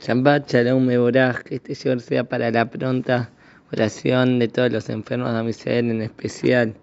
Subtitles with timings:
[0.00, 3.30] Shabbat Shalom Meboraj, que este Señor sea para la pronta
[3.72, 6.74] oración de todos los enfermos de Amisrael, en especial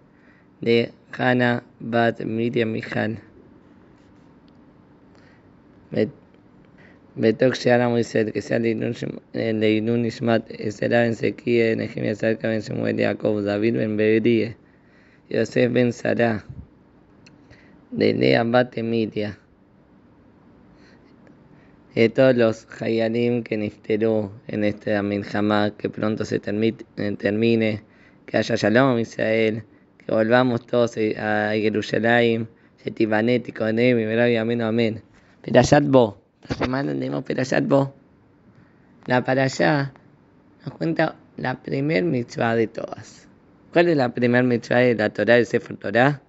[0.60, 3.22] de Hannah, Bat, Miriam, Mijal.
[7.16, 13.42] Betok Sheara Moisés, que sea Leinun Ishmat, Esera Ben Sequie, Nehemia Sarka Ben Shemuel Jacob,
[13.46, 14.58] David Ben Berie,
[15.30, 16.44] Yosef Ben Sarah,
[17.92, 19.40] de Lea Bat Emilia
[21.96, 27.84] de todos los Hayalim que nifterú en este Aminjamá, que pronto se eh, termine,
[28.26, 29.64] que haya Shalom Israel,
[29.98, 32.50] que volvamos todos a Jerusalén,
[32.84, 35.04] Shetibanet Konem, y amén, amén.
[35.42, 37.94] Perashat Bo, esta semana tenemos Perashat Bo.
[39.06, 39.94] La para allá
[40.66, 43.30] nos cuenta la primer mitzvah de todas.
[43.72, 46.22] ¿Cuál es la primer mitzvah de la Torah, del Sefer Torah?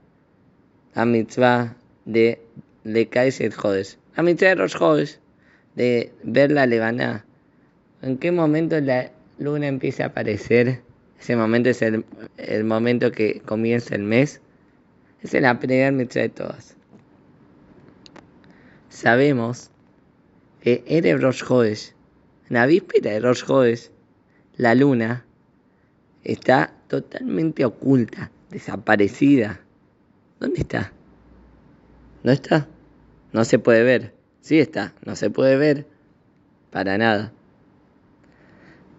[0.95, 2.41] La mitzvah de
[2.85, 3.99] Lekai el Jodesh.
[4.17, 5.19] La mitzvah de Rosh Jodesh
[5.77, 7.25] de ver la levana.
[8.03, 10.83] ¿En qué momento la luna empieza a aparecer?
[11.21, 12.05] Ese momento es el,
[12.65, 14.41] momento que comienza el mes.
[15.23, 16.77] Es la primera mitzvah de todas.
[18.89, 19.71] Sabemos
[20.61, 21.95] que Erev Rosh Hodesh,
[22.49, 23.91] en la víspera de Rosh Hodesh,
[24.57, 25.25] la luna
[26.25, 29.61] está totalmente oculta, desaparecida.
[30.41, 30.93] ¿Dónde está?
[32.23, 32.69] ¿No está?
[33.33, 34.16] No se puede ver.
[34.47, 35.87] Sí está, no se puede ver
[36.71, 37.33] para nada.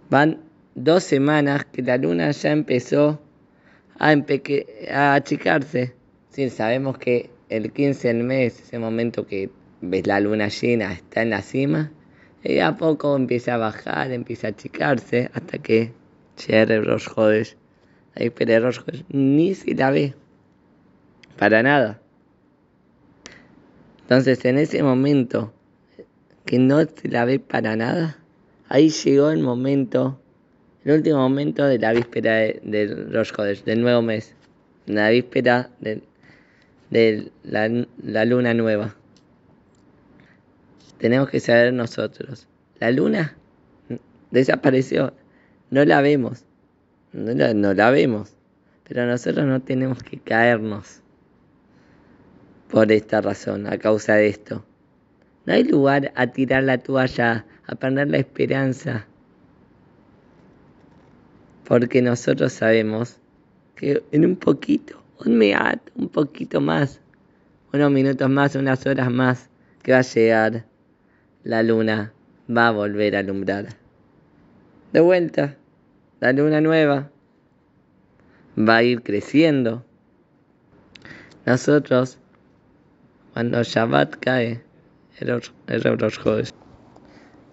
[0.09, 0.41] Van
[0.75, 3.21] dos semanas que la luna ya empezó
[3.97, 4.13] a,
[4.91, 5.95] a achicarse.
[6.31, 11.21] Sí, sabemos que el 15 del mes, ese momento que ves la luna llena, está
[11.21, 11.93] en la cima,
[12.43, 15.93] y a poco empieza a bajar, empieza a achicarse, hasta que
[16.45, 17.55] llegue Rosh Hodesh.
[18.15, 20.13] Ahí Rosh ni si la ve,
[21.37, 22.01] para nada.
[24.08, 25.52] Entonces, en ese momento
[26.45, 28.17] que no se la ve para nada,
[28.69, 30.17] ahí llegó el momento,
[30.86, 33.33] el último momento de la víspera del de Rosh
[33.66, 34.33] del nuevo mes,
[34.86, 38.95] la víspera de, la, luna nueva.
[40.99, 42.48] Tenemos que saber nosotros,
[42.80, 43.36] la luna
[44.31, 45.11] desapareció,
[45.70, 46.45] no la vemos,
[47.11, 48.37] no la vemos,
[48.87, 51.02] pero nosotros no tenemos que caernos
[52.70, 54.64] por esta razón, a causa de esto.
[55.45, 59.05] No hay lugar a tirar la toalla, a perder la esperanza.
[61.66, 63.20] Porque nosotros sabemos
[63.76, 67.00] que en un poquito, un meat, un poquito más,
[67.73, 69.49] unos minutos más, unas horas más,
[69.84, 70.66] que va a llegar
[71.44, 72.11] la luna,
[72.49, 73.67] va a volver a alumbrar.
[74.92, 75.55] De vuelta,
[76.20, 77.10] la luna nueva
[78.58, 79.86] va a ir creciendo.
[81.45, 82.17] Nosotros
[83.37, 84.59] cuando Shabbat cae,
[85.20, 85.30] el
[85.99, 86.49] Rosh Chodesh.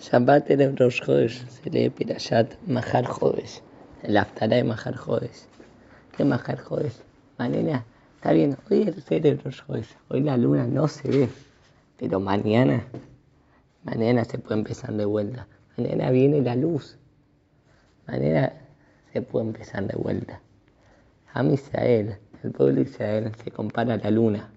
[0.00, 3.60] Shabbat era Rosh Chodesh, se lee Pirashat Mahar Chodesh,
[4.02, 5.46] el Aftará de Mahar Chodesh.
[6.16, 7.02] ¿Qué Mahar Chodesh?
[7.36, 7.84] Mañana,
[8.14, 11.28] está bien, hoy es el Rosh Chodesh, hoy la luna no se ve,
[11.98, 12.82] pero mañana,
[13.82, 15.46] mañana se puede empezar de vuelta.
[15.76, 16.96] Mañana viene la luz,
[18.06, 18.54] mañana
[19.12, 20.40] se puede empezar de vuelta.
[21.34, 24.53] A Israel, el pueblo de Israel, se compara a la luna.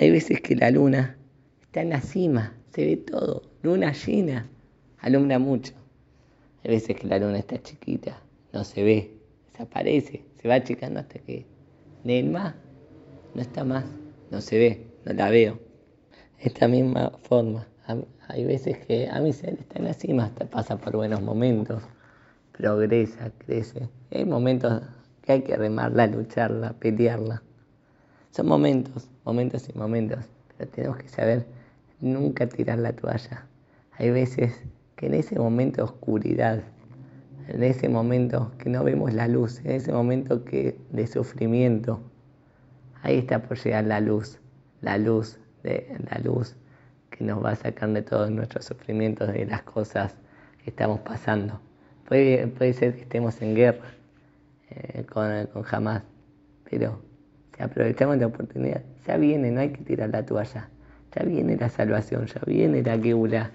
[0.00, 1.16] Hay veces que la luna
[1.60, 4.48] está en la cima, se ve todo, luna llena,
[5.00, 5.72] alumbra mucho.
[6.62, 8.22] Hay veces que la luna está chiquita,
[8.52, 9.10] no se ve,
[9.50, 11.46] desaparece, se va achicando hasta que
[12.04, 12.54] de más
[13.34, 13.86] no está más,
[14.30, 15.58] no se ve, no la veo.
[16.38, 17.66] Esta misma forma,
[18.28, 21.82] hay veces que a mi ser está en la cima, hasta pasa por buenos momentos,
[22.52, 23.88] progresa, crece.
[24.12, 24.80] hay momentos
[25.22, 27.42] que hay que remarla, lucharla, pelearla.
[28.30, 30.24] Son momentos, momentos y momentos,
[30.56, 31.46] pero tenemos que saber
[32.00, 33.46] nunca tirar la toalla.
[33.96, 34.62] Hay veces
[34.96, 36.62] que en ese momento de oscuridad,
[37.48, 42.00] en ese momento que no vemos la luz, en ese momento que de sufrimiento,
[43.02, 44.38] ahí está por llegar la luz,
[44.80, 46.56] la luz de la luz
[47.10, 50.14] que nos va a sacar de todos nuestros sufrimientos, de las cosas
[50.62, 51.60] que estamos pasando.
[52.06, 53.90] Puede, puede ser que estemos en guerra
[54.70, 56.02] eh, con, con Hamas,
[56.70, 57.00] pero
[57.58, 58.82] aprovechamos la oportunidad.
[59.06, 60.68] Ya viene, no hay que tirar la toalla.
[61.14, 63.50] Ya viene la salvación, ya viene la geula.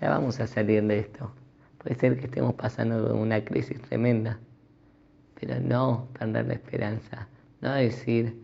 [0.00, 1.32] Ya vamos a salir de esto.
[1.78, 4.38] Puede ser que estemos pasando una crisis tremenda,
[5.40, 7.28] pero no perder la esperanza.
[7.60, 8.36] No decir,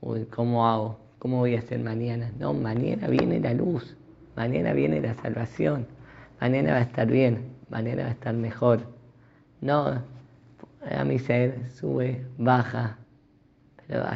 [0.00, 0.98] uy, ¿cómo hago?
[1.18, 2.32] ¿Cómo voy a hacer mañana?
[2.38, 3.96] No, mañana viene la luz,
[4.36, 5.86] mañana viene la salvación,
[6.40, 8.80] mañana va a estar bien, mañana va a estar mejor.
[9.60, 10.02] No,
[10.90, 12.98] a mi ser sube, baja,
[13.92, 14.06] pero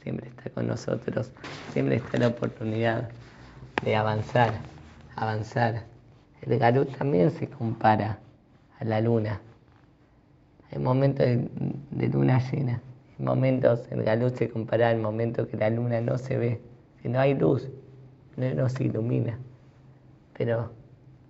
[0.00, 1.32] siempre está con nosotros,
[1.72, 3.08] siempre está la oportunidad
[3.84, 4.52] de avanzar,
[5.16, 5.82] avanzar.
[6.42, 8.20] El Galut también se compara
[8.78, 9.40] a la luna.
[10.70, 12.80] Hay momentos de, luna llena,
[13.18, 16.60] hay momentos, el Galut se compara al momento que la luna no se ve,
[17.02, 17.68] que no hay luz,
[18.36, 19.36] no se ilumina.
[20.38, 20.70] Pero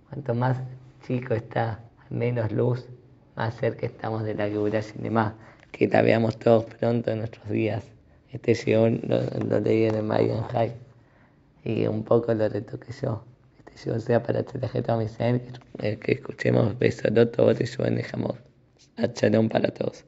[0.09, 0.61] cuanto más
[1.07, 1.79] chico está,
[2.11, 2.87] menos luz,
[3.35, 5.33] más cerca estamos de la y más
[5.73, 7.83] Que la veamos todos pronto en nuestros días.
[8.31, 10.71] Este llegó, lo, leí en el Mayan High
[11.65, 13.21] y un poco lo retoqué yo.
[13.59, 15.41] Este llegó sea para Tzelajeta Misael,
[15.77, 18.37] que, que escuchemos Besodoto, Oteshuan de Jamón.
[19.15, 20.01] Shalom para todos.